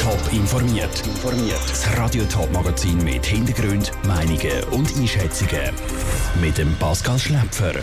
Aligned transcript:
Top 0.00 0.32
informiert. 0.32 1.02
Das 1.68 1.98
Radio 1.98 2.24
Top 2.24 2.50
Magazin 2.54 2.96
mit 3.04 3.26
Hintergrund, 3.26 3.92
Meinungen 4.06 4.64
und 4.70 4.88
Einschätzungen 4.96 5.74
mit 6.40 6.56
dem 6.56 6.74
Pascal 6.76 7.18
Schläpfer. 7.18 7.74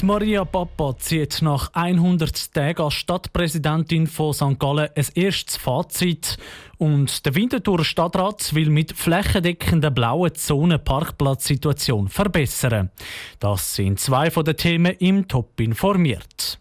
Die 0.00 0.04
Maria 0.04 0.44
Papa 0.44 0.96
zieht 0.98 1.42
nach 1.42 1.72
100 1.72 2.52
Tagen 2.52 2.82
als 2.82 2.94
Stadtpräsidentin 2.94 4.08
von 4.08 4.34
St. 4.34 4.58
Gallen 4.58 4.88
ein 4.92 5.06
erstes 5.14 5.56
Fazit. 5.56 6.36
Und 6.78 7.24
der 7.24 7.36
Winterthur 7.36 7.84
Stadtrat 7.84 8.52
will 8.52 8.68
mit 8.68 8.92
flächendeckender 8.92 9.92
blauen 9.92 10.34
Zone 10.34 10.80
Parkplatzsituation 10.80 12.08
verbessern. 12.08 12.90
Das 13.38 13.76
sind 13.76 14.00
zwei 14.00 14.32
von 14.32 14.44
den 14.44 14.56
Themen 14.56 14.96
im 14.98 15.28
Top 15.28 15.60
informiert. 15.60 16.58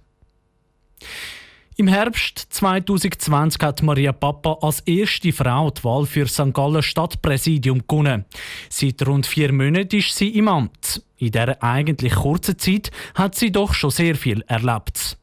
Im 1.78 1.90
Herbst 1.90 2.40
2020 2.52 3.62
hat 3.62 3.84
Maria 3.84 4.14
Papa 4.14 4.60
als 4.62 4.80
erste 4.82 5.34
Frau 5.34 5.70
die 5.72 5.84
Wahl 5.84 6.06
für 6.06 6.26
St. 6.26 6.54
Gallen 6.54 6.82
Stadtpräsidium 6.82 7.82
gewonnen. 7.86 8.24
Seit 8.70 9.06
rund 9.06 9.26
vier 9.26 9.52
Monaten 9.52 9.98
ist 9.98 10.16
sie 10.16 10.30
im 10.38 10.48
Amt. 10.48 11.04
In 11.18 11.32
dieser 11.32 11.62
eigentlich 11.62 12.16
kurzen 12.16 12.58
Zeit 12.58 12.92
hat 13.14 13.36
sie 13.36 13.52
doch 13.52 13.74
schon 13.74 13.90
sehr 13.90 14.16
viel 14.16 14.42
erlebt. 14.48 15.18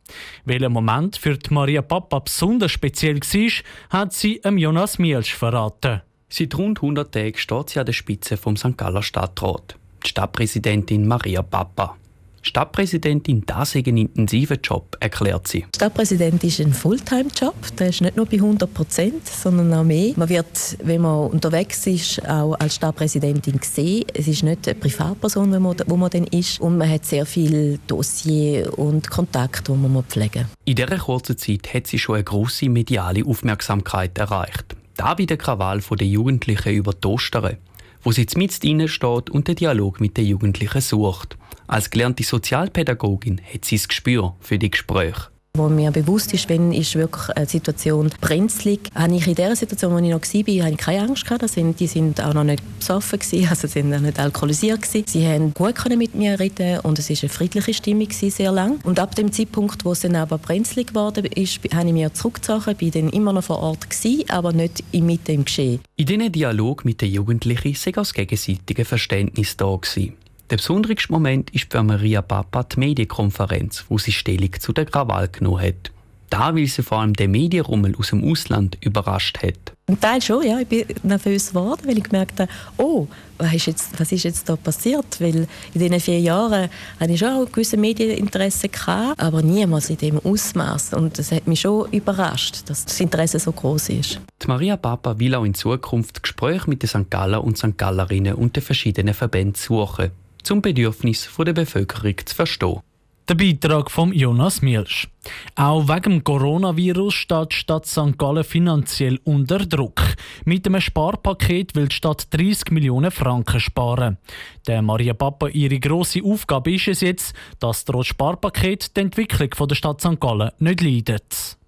Welcher 0.44 0.68
Moment 0.68 1.16
für 1.16 1.38
die 1.38 1.54
Maria 1.54 1.80
Papa 1.80 2.18
besonders 2.18 2.72
speziell 2.72 3.20
war, 3.20 4.00
hat 4.00 4.12
sie 4.12 4.42
Jonas 4.44 4.98
Mielsch 4.98 5.34
verraten. 5.34 6.02
Seit 6.28 6.54
rund 6.58 6.82
100 6.82 7.14
Tagen 7.14 7.38
steht 7.38 7.70
sie 7.70 7.80
an 7.80 7.86
der 7.86 7.94
Spitze 7.94 8.36
vom 8.36 8.58
St. 8.58 8.76
Galler 8.76 9.02
Stadtrat. 9.02 9.76
Die 10.04 10.08
Stadtpräsidentin 10.10 11.08
Maria 11.08 11.40
Papa. 11.40 11.96
Stadtpräsidentin, 12.44 13.44
das 13.46 13.76
ist 13.76 13.86
ein 13.86 13.96
intensiver 13.96 14.56
Job, 14.56 14.96
erklärt 14.98 15.46
sie. 15.46 15.64
Stadtpräsident 15.76 16.42
ist 16.42 16.60
ein 16.60 16.72
Fulltime-Job. 16.72 17.54
Der 17.78 17.88
ist 17.88 18.00
nicht 18.00 18.16
nur 18.16 18.26
bei 18.26 18.36
100 18.36 18.74
Prozent, 18.74 19.26
sondern 19.26 19.72
auch 19.72 19.84
mehr. 19.84 20.12
Man 20.16 20.28
wird, 20.28 20.76
wenn 20.82 21.02
man 21.02 21.30
unterwegs 21.30 21.86
ist, 21.86 22.28
auch 22.28 22.54
als 22.54 22.74
Stadtpräsidentin 22.74 23.60
gesehen. 23.60 24.04
Es 24.12 24.26
ist 24.26 24.42
nicht 24.42 24.66
eine 24.66 24.74
Privatperson, 24.74 25.52
wo 25.52 25.60
man, 25.60 25.76
wo 25.86 25.96
man 25.96 26.10
dann 26.10 26.24
ist. 26.24 26.60
Und 26.60 26.78
man 26.78 26.90
hat 26.90 27.04
sehr 27.04 27.26
viel 27.26 27.78
Dossier 27.86 28.76
und 28.76 29.08
Kontakt, 29.08 29.68
die 29.68 29.72
man 29.72 30.02
pflegen 30.02 30.42
muss. 30.42 30.52
In 30.64 30.74
dieser 30.74 30.98
kurzen 30.98 31.38
Zeit 31.38 31.72
hat 31.72 31.86
sie 31.86 32.00
schon 32.00 32.16
eine 32.16 32.24
grosse 32.24 32.68
mediale 32.68 33.24
Aufmerksamkeit 33.24 34.18
erreicht. 34.18 34.74
Da 34.96 35.16
wie 35.16 35.26
der 35.26 35.36
Krawall 35.36 35.80
der 35.80 36.06
Jugendlichen 36.06 36.74
über 36.74 36.92
die 36.92 37.06
Ostern, 37.06 37.56
wo 38.02 38.10
sie 38.10 38.26
mitten 38.34 38.88
steht 38.88 39.30
und 39.30 39.46
den 39.46 39.54
Dialog 39.54 40.00
mit 40.00 40.16
den 40.16 40.26
Jugendlichen 40.26 40.80
sucht. 40.80 41.36
Als 41.72 41.88
gelernte 41.88 42.22
Sozialpädagogin 42.22 43.40
hat 43.50 43.64
sie 43.64 43.76
das 43.76 43.88
Gespür 43.88 44.34
für 44.40 44.58
die 44.58 44.70
Gespräche. 44.70 45.28
Wo 45.56 45.70
mir 45.70 45.90
bewusst 45.90 46.34
ist, 46.34 46.50
wenn 46.50 46.70
ist 46.70 46.94
wirklich 46.96 47.34
eine 47.34 47.46
Situation 47.46 48.10
brenzlig, 48.20 48.90
habe 48.94 49.16
ich 49.16 49.26
in 49.26 49.34
der 49.36 49.56
Situation, 49.56 49.94
wo 49.94 49.96
ich 49.96 50.10
noch 50.10 50.20
war, 50.20 50.64
habe 50.64 50.74
ich 50.74 50.76
keine 50.76 51.02
Angst 51.08 51.24
gehabt. 51.24 51.42
Also, 51.42 51.72
die 51.72 51.86
sind 51.86 52.20
auch 52.20 52.34
noch 52.34 52.44
nicht 52.44 52.62
besoffen 52.78 53.18
gewesen, 53.18 53.48
also 53.50 53.66
sie 53.66 53.80
sind 53.80 53.94
auch 53.94 54.00
nicht 54.00 54.20
alkoholisiert 54.20 54.82
gewesen. 54.82 55.06
Sie 55.08 55.26
haben 55.26 55.54
gut 55.54 55.76
mit 55.96 56.14
mir 56.14 56.38
reden 56.38 56.80
und 56.80 56.98
es 56.98 57.08
ist 57.08 57.22
eine 57.22 57.30
friedliche 57.30 57.72
Stimmung 57.72 58.10
sehr 58.10 58.52
lang. 58.52 58.78
Und 58.84 59.00
ab 59.00 59.14
dem 59.14 59.32
Zeitpunkt, 59.32 59.86
wo 59.86 59.92
es 59.92 60.00
dann 60.00 60.16
aber 60.16 60.36
brenzlig 60.36 60.88
geworden 60.88 61.24
ist, 61.24 61.58
habe 61.72 61.86
ich 61.86 61.94
mich 61.94 62.12
zurückgezogen, 62.12 62.76
bin 62.76 62.90
dann 62.90 63.08
immer 63.08 63.32
noch 63.32 63.44
vor 63.44 63.60
Ort 63.60 63.88
gewesen, 63.88 64.28
aber 64.28 64.52
nicht 64.52 64.84
in 64.92 65.06
Mitte 65.06 65.32
im 65.32 65.46
Geschehen. 65.46 65.80
In 65.96 66.04
diesem 66.04 66.30
Dialog 66.32 66.84
mit 66.84 67.00
den 67.00 67.10
Jugendlichen 67.10 67.74
sei 67.76 67.92
das 67.92 68.12
gegenseitige 68.12 68.84
Verständnis 68.84 69.56
da 69.56 69.74
gewesen. 69.74 70.16
Der 70.52 70.58
besonderste 70.58 71.10
Moment 71.10 71.48
ist 71.54 71.72
für 71.72 71.82
Maria 71.82 72.20
Papa 72.20 72.64
die 72.64 72.78
Medienkonferenz, 72.78 73.86
wo 73.88 73.96
sie 73.96 74.12
Stellung 74.12 74.52
zu 74.60 74.74
der 74.74 74.84
Krawall 74.84 75.28
genommen 75.28 75.62
hat. 75.62 75.90
Da, 76.28 76.54
weil 76.54 76.66
sie 76.66 76.82
vor 76.82 77.00
allem 77.00 77.14
den 77.14 77.30
Medienrummel 77.30 77.96
aus 77.96 78.10
dem 78.10 78.22
Ausland 78.30 78.76
überrascht 78.82 79.42
hat. 79.42 79.72
Ein 79.86 79.98
Teil 79.98 80.20
schon, 80.20 80.46
ja. 80.46 80.60
Ich 80.60 80.66
bin 80.68 80.84
nervös 81.04 81.48
geworden, 81.48 81.80
weil 81.86 81.96
ich 81.96 82.04
gemerkt 82.04 82.38
habe, 82.38 82.50
oh, 82.76 83.08
was 83.38 83.54
ist 83.54 83.66
jetzt, 83.66 83.98
was 83.98 84.12
ist 84.12 84.24
jetzt 84.24 84.46
da 84.46 84.56
passiert? 84.56 85.22
Weil 85.22 85.48
in 85.72 85.80
diesen 85.80 86.00
vier 86.00 86.20
Jahren 86.20 86.68
hatte 87.00 87.12
ich 87.12 87.18
schon 87.18 87.28
ein 87.30 87.46
gewisses 87.46 87.80
Medieninteresse, 87.80 88.68
gehabt, 88.68 89.22
aber 89.22 89.40
niemals 89.40 89.88
in 89.88 89.96
dem 89.96 90.18
Ausmaß. 90.18 90.92
Und 90.92 91.18
das 91.18 91.32
hat 91.32 91.46
mich 91.46 91.62
schon 91.62 91.90
überrascht, 91.92 92.68
dass 92.68 92.84
das 92.84 93.00
Interesse 93.00 93.38
so 93.38 93.52
groß 93.52 93.88
ist. 93.88 94.20
Die 94.42 94.48
Maria 94.48 94.76
Papa 94.76 95.18
will 95.18 95.34
auch 95.34 95.44
in 95.44 95.54
Zukunft 95.54 96.22
Gespräche 96.22 96.68
mit 96.68 96.82
den 96.82 96.90
St. 96.90 97.08
Galler 97.08 97.42
und 97.42 97.56
St. 97.56 97.78
Gallerinnen 97.78 98.34
und 98.34 98.54
den 98.54 98.62
verschiedenen 98.62 99.14
Verbänden 99.14 99.54
suchen 99.54 100.10
zum 100.42 100.62
Bedürfnis 100.62 101.28
der 101.38 101.52
Bevölkerung 101.52 102.16
zu 102.24 102.34
verstehen. 102.34 102.80
Der 103.28 103.36
Beitrag 103.36 103.88
von 103.88 104.12
Jonas 104.12 104.62
Milsch. 104.62 105.08
Auch 105.54 105.86
wegen 105.86 106.14
dem 106.14 106.24
Coronavirus 106.24 107.14
steht 107.14 107.52
die 107.52 107.56
Stadt 107.56 107.86
St. 107.86 108.18
Gallen 108.18 108.42
finanziell 108.42 109.20
unter 109.22 109.60
Druck. 109.60 110.02
Mit 110.44 110.66
einem 110.66 110.80
Sparpaket 110.80 111.76
will 111.76 111.86
die 111.86 111.94
Stadt 111.94 112.26
30 112.34 112.72
Millionen 112.72 113.12
Franken 113.12 113.60
sparen. 113.60 114.18
Der 114.66 114.82
Maria 114.82 115.14
Papa 115.14 115.46
ihre 115.48 115.78
grosse 115.78 116.22
Aufgabe 116.24 116.74
ist 116.74 116.88
es 116.88 117.00
jetzt, 117.00 117.34
dass 117.60 117.84
trotz 117.84 118.06
Sparpaket 118.06 118.96
die 118.96 119.00
Entwicklung 119.02 119.68
der 119.68 119.74
Stadt 119.76 120.00
St. 120.00 120.18
Gallen 120.18 120.50
nicht 120.58 120.80
leidet. 120.80 121.61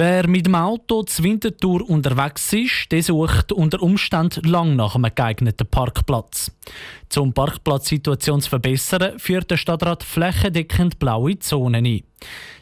Wer 0.00 0.28
mit 0.28 0.46
dem 0.46 0.54
Auto 0.54 1.02
zur 1.02 1.24
Wintertour 1.24 1.90
unterwegs 1.90 2.52
ist, 2.52 2.92
der 2.92 3.02
sucht 3.02 3.50
unter 3.50 3.82
Umständen 3.82 4.48
lang 4.48 4.76
nach 4.76 4.94
einem 4.94 5.12
geeigneten 5.12 5.66
Parkplatz. 5.66 6.56
Zum 7.08 7.32
Parkplatzsituation 7.32 8.40
zu 8.40 8.48
verbessern, 8.48 9.18
führt 9.18 9.50
der 9.50 9.56
Stadtrat 9.56 10.04
flächendeckend 10.04 11.00
blaue 11.00 11.40
Zonen 11.40 11.84
ein. 11.84 12.04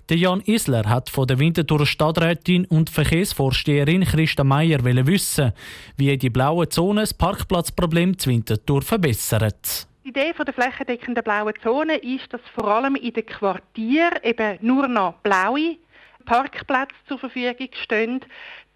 Der 0.09 0.17
Jan 0.17 0.41
Isler 0.47 0.89
hat 0.89 1.11
von 1.11 1.27
der 1.27 1.39
Winterthur 1.39 1.85
Stadträtin 1.85 2.65
und 2.65 2.89
Verkehrsvorsteherin 2.89 4.07
Christa 4.07 4.43
Meier 4.43 4.83
wissen, 4.83 5.53
wie 5.99 6.17
die 6.17 6.31
blauen 6.31 6.71
Zonen 6.71 7.03
das 7.03 7.13
Parkplatzproblem 7.13 8.19
zur 8.19 8.33
Winterthur 8.33 8.81
verbessern. 8.81 9.53
Die 10.07 10.09
Idee 10.09 10.33
der 10.33 10.55
flächendeckenden 10.55 11.23
blauen 11.23 11.53
Zone 11.63 11.97
ist, 11.97 12.33
dass 12.33 12.41
vor 12.55 12.69
allem 12.69 12.95
in 12.95 13.13
den 13.13 13.27
Quartieren 13.27 14.21
eben 14.23 14.57
nur 14.63 14.89
noch 14.89 15.15
blaue 15.23 15.77
Parkplätze 16.27 16.95
zur 17.09 17.19
Verfügung 17.19 17.69
stehen. 17.83 18.21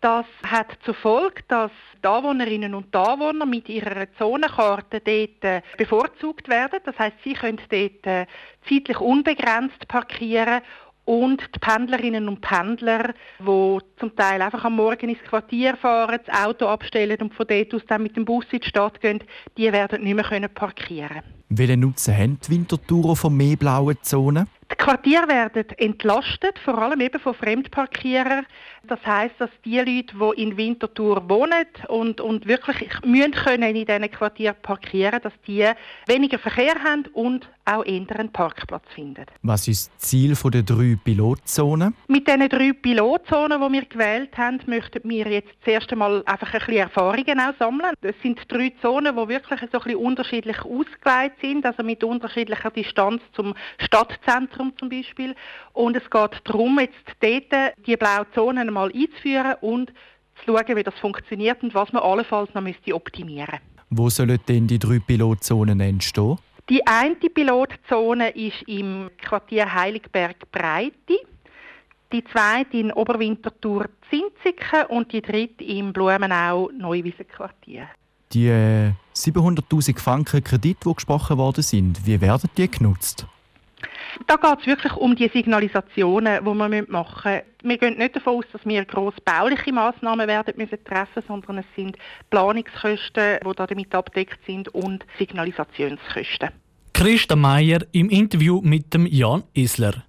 Das 0.00 0.25
hat 0.47 0.78
zur 0.84 0.94
Folge, 0.94 1.43
dass 1.49 1.71
die 2.03 2.09
Anwohnerinnen 2.09 2.75
und 2.75 2.94
Anwohner 2.97 3.44
mit 3.44 3.69
ihrer 3.69 4.11
Zonenkarte 4.16 5.00
dort 5.00 5.44
äh, 5.44 5.61
bevorzugt 5.77 6.49
werden. 6.49 6.81
Das 6.84 6.99
heißt, 6.99 7.16
sie 7.22 7.34
können 7.34 7.61
dort 7.69 8.06
äh, 8.06 8.27
zeitlich 8.66 8.99
unbegrenzt 8.99 9.87
parkieren 9.88 10.62
und 11.05 11.43
die 11.55 11.59
Pendlerinnen 11.59 12.28
und 12.28 12.41
Pendler, 12.41 13.15
die 13.41 13.78
zum 13.99 14.15
Teil 14.17 14.41
einfach 14.41 14.65
am 14.65 14.77
Morgen 14.77 15.11
ins 15.11 15.22
Quartier 15.22 15.77
fahren, 15.77 16.21
das 16.25 16.47
Auto 16.47 16.67
abstellen 16.67 17.19
und 17.21 17.34
von 17.34 17.47
dort 17.47 17.75
aus 17.75 17.82
dann 17.87 18.03
mit 18.03 18.17
dem 18.17 18.25
Bus 18.25 18.47
in 18.53 18.61
die 18.61 18.69
Stadt 18.69 19.00
gehen, 19.00 19.22
die 19.59 19.72
werden 19.72 20.05
nicht 20.05 20.15
mehr 20.15 20.49
parkieren 20.49 21.09
können. 21.09 21.22
Welchen 21.49 21.81
Nutzen 21.81 22.17
haben 22.17 22.38
die 22.41 22.50
Wintertourer 22.53 23.17
von 23.17 23.37
mehr 23.37 23.56
blauen 23.56 23.99
Zonen? 24.03 24.47
Die 24.70 24.76
Quartiere 24.76 25.26
werden 25.28 25.64
entlastet, 25.78 26.58
vor 26.60 26.78
allem 26.78 27.00
eben 27.00 27.20
von 27.20 27.34
Fremdparkierern. 27.34 28.47
Das 28.84 29.04
heißt, 29.04 29.34
dass 29.38 29.50
die 29.64 29.78
Leute, 29.78 30.14
die 30.14 30.42
in 30.42 30.56
Winterthur 30.56 31.28
wohnen 31.28 31.66
und, 31.88 32.20
und 32.20 32.47
wirklich 32.47 32.88
müssen 33.04 33.32
können 33.32 33.75
in 33.76 33.84
diesen 33.84 34.10
Quartieren 34.10 34.56
parkieren, 34.62 35.20
dass 35.22 35.32
die 35.47 35.69
weniger 36.06 36.38
Verkehr 36.38 36.75
haben 36.82 37.06
und 37.12 37.48
auch 37.66 37.84
eher 37.84 38.06
einen 38.10 38.32
Parkplatz 38.32 38.84
finden. 38.94 39.26
Was 39.42 39.69
ist 39.69 39.91
das 39.91 40.08
Ziel 40.08 40.34
der 40.34 40.62
drei 40.62 40.97
Pilotzonen? 41.02 41.94
Mit 42.08 42.26
diesen 42.26 42.48
drei 42.48 42.72
Pilotzonen, 42.72 43.60
die 43.60 43.72
wir 43.72 43.84
gewählt 43.84 44.37
haben, 44.37 44.60
möchten 44.66 45.08
wir 45.08 45.28
jetzt 45.28 45.50
zuerst 45.62 45.92
einmal 45.92 46.22
einfach 46.26 46.52
ein 46.52 46.58
bisschen 46.60 46.76
Erfahrungen 46.76 47.38
auch 47.38 47.54
sammeln. 47.58 47.92
Es 48.00 48.14
sind 48.22 48.41
drei 48.48 48.72
Zonen, 48.81 49.14
die 49.14 49.28
wirklich 49.28 49.60
so 49.60 49.78
ein 49.78 49.84
bisschen 49.84 49.97
unterschiedlich 49.97 50.58
ausgelegt 50.60 51.41
sind, 51.41 51.66
also 51.66 51.82
mit 51.82 52.02
unterschiedlicher 52.02 52.70
Distanz 52.70 53.22
zum 53.34 53.54
Stadtzentrum 53.78 54.59
Zentrum 54.60 54.72
zum 54.78 54.88
Beispiel. 54.88 55.34
Und 55.72 55.97
es 55.97 56.09
geht 56.10 56.43
darum, 56.44 56.78
jetzt 56.78 56.94
dort 57.21 57.76
die 57.87 57.97
blauen 57.97 58.26
Zonen 58.34 58.69
einmal 58.69 58.93
einzuführen 58.93 59.54
und 59.60 59.93
zu 60.44 60.56
schauen, 60.56 60.76
wie 60.76 60.82
das 60.82 60.94
funktioniert 61.00 61.62
und 61.62 61.75
was 61.75 61.93
man 61.93 62.02
allenfalls 62.02 62.52
noch 62.55 62.62
müsste 62.62 62.94
optimieren 62.94 63.58
Wo 63.90 64.08
sollen 64.08 64.38
denn 64.49 64.67
die 64.67 64.79
drei 64.79 64.99
Pilotzonen 64.99 65.81
entstehen? 65.81 66.38
Die 66.69 66.87
eine 66.87 67.17
Pilotzone 67.17 68.31
ist 68.31 68.62
im 68.69 69.11
Quartier 69.19 69.75
Heiligberg-Breite, 69.75 71.19
die 72.12 72.25
zweite 72.25 72.76
in 72.76 72.93
Oberwinterthur 72.93 73.87
Zinziken 74.08 74.87
und 74.88 75.12
die 75.12 75.20
dritte 75.20 75.64
im 75.64 75.93
Blumenau-Neuwiesen-Quartier. 75.93 77.88
Die 78.32 78.46
äh, 78.46 78.93
700'000 79.17 79.99
Franken 79.99 80.44
Kredit, 80.44 80.79
die 80.84 80.94
gesprochen 80.94 81.37
worden 81.38 81.62
sind, 81.62 82.06
wie 82.06 82.20
werden 82.20 82.49
die 82.56 82.70
genutzt? 82.70 83.26
Da 84.26 84.36
geht 84.36 84.60
es 84.60 84.66
wirklich 84.66 84.92
um 84.94 85.14
die 85.14 85.28
Signalisationen, 85.28 86.44
die 86.44 86.54
wir 86.54 86.84
machen 86.88 87.32
müssen. 87.32 87.42
Wir 87.62 87.78
gehen 87.78 87.98
nicht 87.98 88.16
davon 88.16 88.38
aus, 88.38 88.44
dass 88.52 88.64
wir 88.64 88.84
grosse 88.84 89.20
bauliche 89.24 89.72
Massnahmen 89.72 90.26
werden 90.26 90.54
müssen 90.56 90.82
treffen 90.84 91.22
sondern 91.26 91.58
es 91.58 91.66
sind 91.76 91.96
Planungskosten, 92.30 93.38
die 93.44 93.54
damit 93.54 93.94
abdeckt 93.94 94.38
sind 94.46 94.68
und 94.68 95.04
Signalisationskosten. 95.18 96.50
Christa 96.92 97.36
Meier 97.36 97.80
im 97.92 98.10
Interview 98.10 98.60
mit 98.62 98.92
dem 98.92 99.06
Jan 99.06 99.44
Isler. 99.54 100.04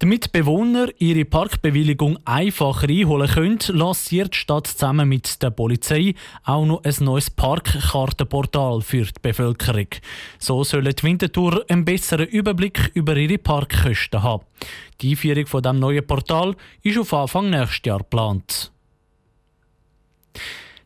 Damit 0.00 0.30
Bewohner 0.30 0.90
ihre 0.98 1.24
Parkbewilligung 1.24 2.20
einfacher 2.24 2.88
einholen 2.88 3.28
können, 3.28 3.58
lanciert 3.70 4.32
die 4.32 4.38
Stadt 4.38 4.68
zusammen 4.68 5.08
mit 5.08 5.42
der 5.42 5.50
Polizei 5.50 6.14
auch 6.44 6.64
noch 6.64 6.84
ein 6.84 6.94
neues 7.00 7.30
Parkkartenportal 7.30 8.80
für 8.80 9.02
die 9.02 9.20
Bevölkerung. 9.20 9.88
So 10.38 10.62
sollen 10.62 10.94
die 10.94 11.02
Wintertour 11.02 11.64
einen 11.68 11.84
besseren 11.84 12.28
Überblick 12.28 12.92
über 12.94 13.16
ihre 13.16 13.38
Parkkosten 13.38 14.22
haben. 14.22 14.44
Die 15.00 15.10
Einführung 15.10 15.46
von 15.46 15.62
dem 15.64 15.80
neuen 15.80 16.06
Portal 16.06 16.54
ist 16.84 16.98
auf 16.98 17.12
Anfang 17.12 17.50
nächstes 17.50 17.80
Jahr 17.84 17.98
geplant. 17.98 18.70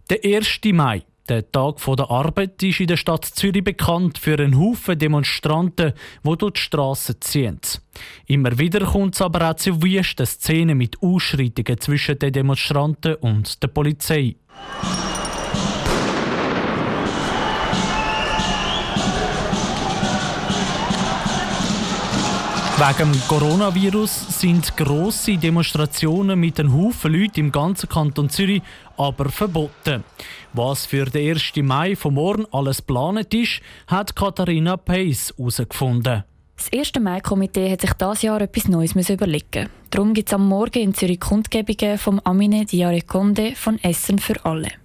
Der 0.08 0.24
1. 0.24 0.60
Mai 0.72 1.02
der 1.28 1.50
Tag 1.50 1.76
der 1.84 2.10
Arbeit 2.10 2.62
ist 2.62 2.80
in 2.80 2.86
der 2.86 2.96
Stadt 2.96 3.24
Zürich 3.24 3.64
bekannt 3.64 4.18
für 4.18 4.38
einen 4.38 4.58
Haufen 4.58 4.98
Demonstranten, 4.98 5.92
die 6.24 6.36
durch 6.36 6.52
die 6.52 6.60
Strassen 6.60 7.20
ziehen. 7.20 7.60
Immer 8.26 8.58
wieder 8.58 8.84
kommt 8.84 9.14
es 9.14 9.22
aber 9.22 9.50
auch 9.50 9.56
zu 9.56 9.82
wüsten 9.82 10.26
Szenen 10.26 10.78
mit 10.78 11.00
Ausschreitungen 11.02 11.80
zwischen 11.80 12.18
den 12.18 12.32
Demonstranten 12.32 13.14
und 13.16 13.62
der 13.62 13.68
Polizei. 13.68 14.36
Wegen 22.82 23.12
dem 23.12 23.20
Coronavirus 23.28 24.40
sind 24.40 24.76
grosse 24.76 25.36
Demonstrationen 25.36 26.40
mit 26.40 26.58
einem 26.58 26.74
Haufen 26.74 27.12
Leuten 27.12 27.38
im 27.38 27.52
ganzen 27.52 27.88
Kanton 27.88 28.28
Zürich 28.28 28.60
aber 28.96 29.28
verboten. 29.28 30.02
Was 30.52 30.86
für 30.86 31.04
den 31.04 31.36
1. 31.36 31.52
Mai 31.62 31.94
von 31.94 32.14
morgen 32.14 32.44
alles 32.50 32.78
geplant 32.78 33.32
ist, 33.34 33.60
hat 33.86 34.16
Katharina 34.16 34.76
Pace 34.76 35.32
herausgefunden. 35.38 36.24
Das 36.56 36.72
1. 36.76 36.94
Mai-Komitee 37.00 37.70
hat 37.70 37.82
sich 37.82 37.92
dieses 37.92 38.22
Jahr 38.22 38.40
etwas 38.40 38.66
Neues 38.66 38.96
überlegen 39.08 39.68
Darum 39.90 40.12
gibt 40.12 40.30
es 40.30 40.34
am 40.34 40.48
Morgen 40.48 40.82
in 40.82 40.92
Zürich 40.92 41.20
Kundgebungen 41.20 41.98
vom 41.98 42.18
Amine 42.24 42.64
Diare 42.64 43.02
Conde 43.02 43.54
von 43.54 43.78
Essen 43.84 44.18
für 44.18 44.44
alle. 44.44 44.81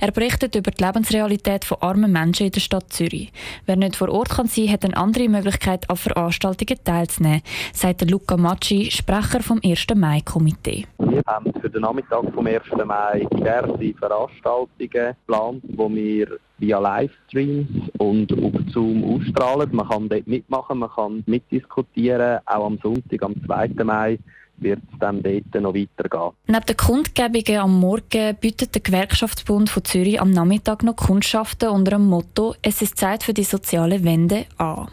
Er 0.00 0.10
berichtet 0.10 0.54
über 0.54 0.70
die 0.70 0.84
Lebensrealität 0.84 1.64
von 1.64 1.78
armen 1.80 2.12
Menschen 2.12 2.46
in 2.46 2.52
der 2.52 2.60
Stadt 2.60 2.92
Zürich. 2.92 3.32
Wer 3.66 3.76
nicht 3.76 3.96
vor 3.96 4.08
Ort 4.08 4.30
kann 4.30 4.46
sein, 4.46 4.70
hat 4.70 4.84
eine 4.84 4.96
andere 4.96 5.28
Möglichkeit, 5.28 5.88
an 5.90 5.96
Veranstaltungen 5.96 6.78
teilzunehmen, 6.84 7.42
sagt 7.72 8.08
Luca 8.10 8.36
Macci, 8.36 8.90
Sprecher 8.90 9.40
vom 9.40 9.60
1. 9.64 9.86
Mai-Komitee. 9.94 10.86
Wir 10.98 11.22
haben 11.26 11.52
für 11.60 11.70
den 11.70 11.82
Nachmittag 11.82 12.24
vom 12.34 12.46
1. 12.46 12.62
Mai 12.84 13.26
diverse 13.32 13.94
Veranstaltungen 13.98 14.68
geplant, 14.78 15.62
wo 15.76 15.88
wir 15.90 16.38
via 16.58 16.78
Livestreams 16.78 17.90
und 17.98 18.32
auf 18.32 18.52
Zoom 18.72 19.04
ausstrahlen. 19.04 19.70
Man 19.72 19.88
kann 19.88 20.08
dort 20.08 20.26
mitmachen, 20.26 20.78
man 20.78 20.90
kann 20.90 21.22
mitdiskutieren. 21.26 22.40
Auch 22.46 22.66
am 22.66 22.78
Sonntag, 22.82 23.22
am 23.22 23.34
2. 23.44 23.84
Mai, 23.84 24.18
wird 24.58 24.80
es 24.92 24.98
dann 24.98 25.22
dort 25.22 25.54
noch 25.54 25.74
weitergehen. 25.74 26.30
Neben 26.46 26.66
den 26.66 26.76
Kundgebungen 26.76 27.60
am 27.60 27.80
Morgen 27.80 28.36
bietet 28.40 28.74
der 28.74 28.82
Gewerkschaftsbund 28.82 29.70
von 29.70 29.84
Zürich 29.84 30.20
am 30.20 30.30
Nachmittag 30.30 30.82
noch 30.82 30.96
Kundschaften 30.96 31.68
unter 31.68 31.92
dem 31.92 32.06
Motto 32.06 32.54
«Es 32.62 32.82
ist 32.82 32.98
Zeit 32.98 33.22
für 33.22 33.34
die 33.34 33.44
soziale 33.44 34.04
Wende» 34.04 34.46
an. 34.58 34.88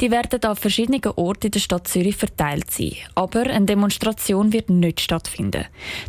Die 0.00 0.10
werden 0.10 0.42
an 0.44 0.56
verschiedenen 0.56 1.00
Orten 1.16 1.46
in 1.46 1.52
der 1.52 1.60
Stadt 1.60 1.88
Zürich 1.88 2.16
verteilt 2.16 2.70
sein. 2.70 2.92
Aber 3.14 3.42
eine 3.42 3.66
Demonstration 3.66 4.52
wird 4.52 4.70
nicht 4.70 5.00
stattfinden. 5.00 5.66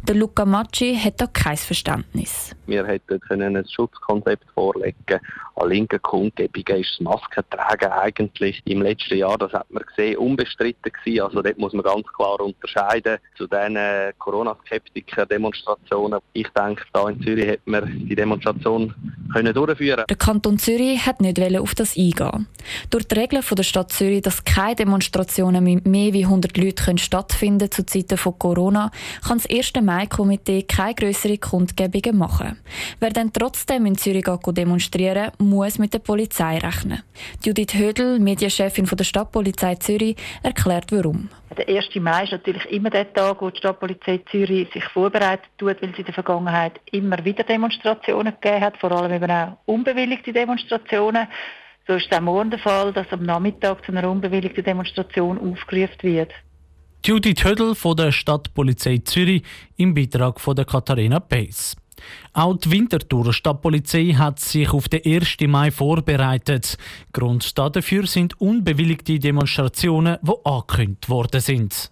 Der 0.07 0.15
Luca 0.15 0.45
Macci 0.45 0.95
hat 0.95 1.19
da 1.19 1.27
kein 1.27 1.57
Verständnis. 1.57 2.55
Wir 2.67 2.85
hätten 2.85 3.41
ein 3.41 3.65
Schutzkonzept 3.67 4.45
vorlegen 4.53 5.19
An 5.61 5.69
linken 5.69 6.01
Kundgebungen 6.01 6.81
ist 6.81 6.93
das 6.93 7.01
Maskentragen 7.01 7.91
eigentlich 7.91 8.63
im 8.65 8.81
letzten 8.81 9.17
Jahr, 9.17 9.37
das 9.37 9.53
hat 9.53 9.69
man 9.69 9.83
gesehen, 9.83 10.17
unbestritten 10.17 10.91
gewesen. 10.91 11.21
Also 11.21 11.43
dort 11.43 11.59
muss 11.59 11.73
man 11.73 11.83
ganz 11.83 12.07
klar 12.07 12.41
unterscheiden 12.41 13.19
zu 13.37 13.45
den 13.45 13.77
Corona-Skeptiker-Demonstrationen. 14.17 16.19
Ich 16.33 16.47
denke, 16.49 16.83
da 16.93 17.09
in 17.09 17.21
Zürich 17.21 17.45
hätte 17.45 17.69
man 17.69 18.07
die 18.07 18.15
Demonstration 18.15 18.95
können 19.33 19.53
durchführen 19.53 20.03
Der 20.07 20.17
Kanton 20.17 20.57
Zürich 20.57 21.05
hat 21.05 21.21
nicht 21.21 21.39
auf 21.57 21.75
das 21.75 21.97
eingehen. 21.97 22.47
Durch 22.89 23.07
die 23.07 23.15
Regeln 23.15 23.43
der 23.51 23.63
Stadt 23.63 23.91
Zürich, 23.91 24.21
dass 24.21 24.43
keine 24.43 24.75
Demonstrationen 24.75 25.63
mit 25.63 25.85
mehr 25.85 26.13
als 26.13 26.23
100 26.23 26.57
Leuten 26.57 26.97
stattfinden 26.97 27.71
zu 27.71 27.85
Zeiten 27.85 28.17
von 28.17 28.37
Corona, 28.37 28.91
kann 29.27 29.39
das 29.39 29.49
1. 29.49 29.73
Mai-Komitee 29.81 30.63
keine 30.63 30.95
grösseren 30.95 31.39
Kundgebungen 31.39 32.17
machen. 32.17 32.57
Wer 32.99 33.11
dann 33.11 33.33
trotzdem 33.33 33.85
in 33.85 33.97
Zürich 33.97 34.25
demonstrieren 34.47 35.31
muss 35.39 35.79
mit 35.79 35.93
der 35.93 35.99
Polizei 35.99 36.57
rechnen. 36.57 37.03
Judith 37.43 37.73
Hödel, 37.73 38.19
Medienchefin 38.19 38.85
der 38.85 39.03
Stadtpolizei 39.03 39.75
Zürich, 39.75 40.15
erklärt 40.43 40.91
warum. 40.91 41.29
Der 41.57 41.67
1. 41.67 41.95
Mai 41.95 42.23
ist 42.23 42.31
natürlich 42.31 42.65
immer 42.71 42.89
der 42.89 43.11
Tag, 43.11 43.41
wo 43.41 43.49
die 43.49 43.57
Stadtpolizei 43.57 44.21
Zürich 44.31 44.71
sich 44.71 44.85
vorbereitet 44.85 45.49
tut, 45.57 45.81
weil 45.81 45.89
es 45.91 45.99
in 45.99 46.05
der 46.05 46.13
Vergangenheit 46.13 46.79
immer 46.91 47.23
wieder 47.25 47.43
Demonstrationen 47.43 48.33
gegeben 48.39 48.63
hat, 48.63 48.77
vor 48.77 48.91
allem 48.91 49.20
eben 49.21 49.31
auch 49.31 49.57
unbewilligte 49.65 50.33
Demonstrationen. 50.33 51.27
So 51.87 51.93
ist 51.93 52.07
es 52.09 52.17
auch 52.17 52.21
morgen 52.21 52.51
der 52.51 52.59
Fall, 52.59 52.93
dass 52.93 53.07
am 53.11 53.23
Nachmittag 53.23 53.85
zu 53.85 53.91
einer 53.91 54.09
unbewilligten 54.09 54.63
Demonstration 54.63 55.37
aufgerufen 55.37 56.03
wird. 56.03 56.31
Judith 57.03 57.43
Hödel 57.43 57.73
von 57.73 57.95
der 57.95 58.11
Stadtpolizei 58.11 58.99
Zürich 59.03 59.41
im 59.77 59.95
Beitrag 59.95 60.39
von 60.39 60.55
der 60.55 60.65
Katharina 60.65 61.19
Pace. 61.19 61.75
Auch 62.33 62.57
die 62.57 62.71
Winterthur 62.71 63.33
Stadtpolizei 63.33 64.13
hat 64.17 64.39
sich 64.39 64.71
auf 64.71 64.87
den 64.87 65.01
1. 65.05 65.37
Mai 65.47 65.71
vorbereitet. 65.71 66.77
Grund 67.11 67.57
dafür 67.57 68.07
sind 68.07 68.39
unbewilligte 68.39 69.19
Demonstrationen, 69.19 70.17
die 70.21 70.31
angekündigt 70.43 71.09
worden 71.09 71.41
sind. 71.41 71.91